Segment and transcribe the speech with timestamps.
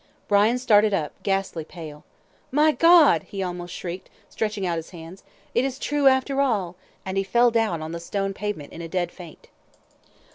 [0.27, 2.03] Brian started up, ghastly pale.
[2.49, 7.17] "My God!" he almost shrieked, stretching out his hands, "it is true after all," and
[7.17, 9.49] he fell down on the stone pavement in a dead faint.